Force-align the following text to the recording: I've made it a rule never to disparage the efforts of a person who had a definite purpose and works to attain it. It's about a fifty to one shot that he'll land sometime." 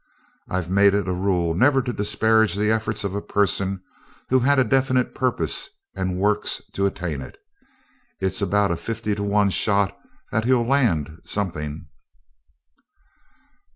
I've 0.49 0.67
made 0.67 0.95
it 0.95 1.07
a 1.07 1.13
rule 1.13 1.53
never 1.53 1.79
to 1.83 1.93
disparage 1.93 2.55
the 2.55 2.71
efforts 2.71 3.03
of 3.03 3.13
a 3.13 3.21
person 3.21 3.83
who 4.29 4.39
had 4.39 4.57
a 4.57 4.63
definite 4.63 5.13
purpose 5.13 5.69
and 5.95 6.17
works 6.17 6.59
to 6.73 6.87
attain 6.87 7.21
it. 7.21 7.37
It's 8.19 8.41
about 8.41 8.71
a 8.71 8.77
fifty 8.77 9.13
to 9.13 9.21
one 9.21 9.51
shot 9.51 9.95
that 10.31 10.45
he'll 10.45 10.65
land 10.65 11.19
sometime." 11.23 11.89